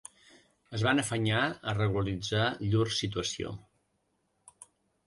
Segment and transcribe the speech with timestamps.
[0.77, 3.55] Es van afanyar a regularitzar llur situació